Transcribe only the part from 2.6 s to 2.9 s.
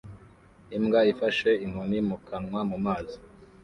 mu